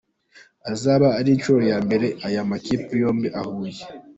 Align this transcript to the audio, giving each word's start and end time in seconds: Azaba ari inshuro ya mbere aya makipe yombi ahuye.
Azaba 0.71 1.07
ari 1.19 1.29
inshuro 1.35 1.61
ya 1.71 1.77
mbere 1.85 2.07
aya 2.27 2.41
makipe 2.49 2.91
yombi 3.01 3.27
ahuye. 3.39 3.83